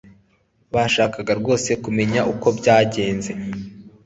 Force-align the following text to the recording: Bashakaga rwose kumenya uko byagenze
Bashakaga 0.73 1.31
rwose 1.39 1.69
kumenya 1.83 2.21
uko 2.31 2.47
byagenze 2.57 3.31